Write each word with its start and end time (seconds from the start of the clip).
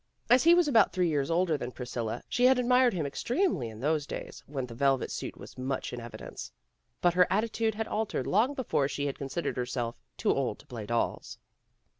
As 0.31 0.43
he 0.45 0.55
was 0.55 0.67
about 0.67 0.91
three 0.93 1.09
years 1.09 1.29
older 1.29 1.59
than 1.59 1.71
Priscilla 1.71 2.23
she 2.27 2.45
had 2.45 2.57
admired 2.57 2.91
him 2.95 3.05
extremely 3.05 3.69
in 3.69 3.79
those 3.81 4.07
days 4.07 4.41
when 4.47 4.65
the 4.65 4.73
velvet 4.73 5.11
suit 5.11 5.37
was 5.37 5.59
much 5.59 5.93
in 5.93 5.99
evidence. 6.01 6.51
But 7.01 7.13
her 7.13 7.27
attitude 7.29 7.75
had 7.75 7.87
altered 7.87 8.25
long 8.25 8.55
before 8.55 8.87
she 8.87 9.05
had 9.05 9.19
con 9.19 9.27
sidered 9.27 9.57
herself 9.57 10.01
too 10.17 10.33
old 10.33 10.57
to 10.57 10.65
play 10.65 10.87
dolls. 10.87 11.37